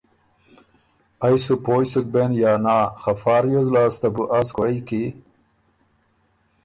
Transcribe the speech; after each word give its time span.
ائ 1.25 1.35
سُو 1.43 1.53
پوئ 1.65 1.83
سُک 1.91 2.05
بېن 2.13 2.31
یا 2.41 2.51
نا 2.63 2.77
خه 3.01 3.13
فا 3.21 3.35
ریوز 3.43 3.67
لاسته 3.73 4.07
بو 4.15 4.23
از 4.37 4.47
کُورئ 4.55 4.79
کی 4.87 5.03